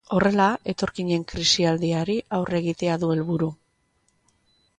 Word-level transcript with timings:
Horrela, 0.15 0.45
etorkinen 0.71 1.25
krisialdiari 1.31 2.15
aurre 2.39 2.59
egitea 2.63 2.97
du 3.05 3.11
helburu. 3.19 3.53